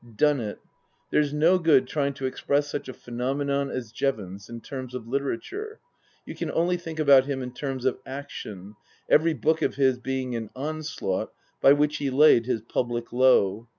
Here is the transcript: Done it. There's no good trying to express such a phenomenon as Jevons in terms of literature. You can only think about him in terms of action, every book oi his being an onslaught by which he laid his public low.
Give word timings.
Done 0.15 0.39
it. 0.39 0.57
There's 1.11 1.31
no 1.31 1.59
good 1.59 1.85
trying 1.85 2.15
to 2.15 2.25
express 2.25 2.67
such 2.67 2.89
a 2.89 2.93
phenomenon 2.95 3.69
as 3.69 3.91
Jevons 3.91 4.49
in 4.49 4.59
terms 4.59 4.95
of 4.95 5.07
literature. 5.07 5.79
You 6.25 6.33
can 6.33 6.49
only 6.49 6.75
think 6.75 6.97
about 6.97 7.25
him 7.27 7.43
in 7.43 7.53
terms 7.53 7.85
of 7.85 7.99
action, 8.03 8.75
every 9.07 9.35
book 9.35 9.61
oi 9.61 9.67
his 9.67 9.99
being 9.99 10.35
an 10.35 10.49
onslaught 10.55 11.31
by 11.61 11.73
which 11.73 11.97
he 11.97 12.09
laid 12.09 12.47
his 12.47 12.61
public 12.63 13.13
low. 13.13 13.67